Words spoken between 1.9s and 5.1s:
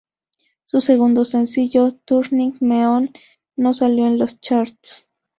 "Turning Me On", no salió en los charts.